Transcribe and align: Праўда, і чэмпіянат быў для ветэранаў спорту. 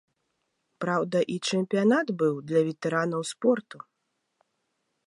Праўда, 0.85 1.17
і 1.35 1.37
чэмпіянат 1.49 2.07
быў 2.23 2.35
для 2.53 2.59
ветэранаў 2.71 3.21
спорту. 3.35 3.77